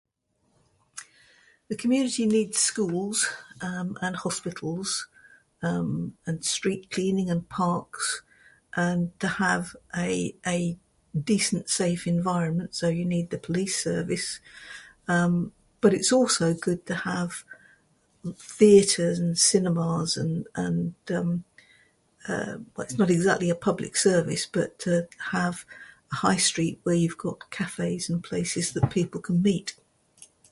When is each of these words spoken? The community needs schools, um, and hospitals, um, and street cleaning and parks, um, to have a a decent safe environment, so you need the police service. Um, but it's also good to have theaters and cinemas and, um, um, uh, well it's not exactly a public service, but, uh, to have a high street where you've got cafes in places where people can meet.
The 1.73 1.77
community 1.85 2.25
needs 2.35 2.57
schools, 2.69 3.17
um, 3.69 3.87
and 4.05 4.13
hospitals, 4.25 4.89
um, 5.69 6.17
and 6.27 6.37
street 6.57 6.83
cleaning 6.93 7.29
and 7.33 7.43
parks, 7.59 8.05
um, 8.83 8.99
to 9.21 9.27
have 9.43 9.63
a 10.07 10.11
a 10.55 10.77
decent 11.33 11.65
safe 11.79 12.03
environment, 12.15 12.69
so 12.79 12.85
you 12.97 13.05
need 13.13 13.27
the 13.29 13.37
police 13.47 13.75
service. 13.87 14.29
Um, 15.15 15.35
but 15.83 15.91
it's 15.97 16.11
also 16.19 16.47
good 16.67 16.81
to 16.89 16.95
have 17.11 17.31
theaters 18.61 19.15
and 19.23 19.35
cinemas 19.49 20.11
and, 20.23 20.35
um, 20.63 20.77
um, 21.17 21.31
uh, 22.31 22.53
well 22.75 22.85
it's 22.85 22.99
not 23.01 23.09
exactly 23.17 23.49
a 23.49 23.55
public 23.69 23.93
service, 24.07 24.43
but, 24.57 24.75
uh, 24.81 25.03
to 25.07 25.07
have 25.35 25.55
a 26.11 26.15
high 26.23 26.35
street 26.49 26.77
where 26.85 26.95
you've 27.01 27.17
got 27.27 27.49
cafes 27.57 28.03
in 28.11 28.17
places 28.29 28.63
where 28.75 28.89
people 28.99 29.19
can 29.27 29.37
meet. 29.49 29.69